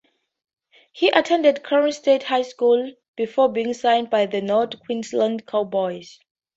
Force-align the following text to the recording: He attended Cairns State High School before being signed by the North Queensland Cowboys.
He 0.91 1.09
attended 1.09 1.63
Cairns 1.63 1.97
State 1.97 2.23
High 2.23 2.41
School 2.41 2.91
before 3.15 3.49
being 3.49 3.75
signed 3.75 4.09
by 4.09 4.25
the 4.25 4.41
North 4.41 4.79
Queensland 4.83 5.45
Cowboys. 5.45 6.17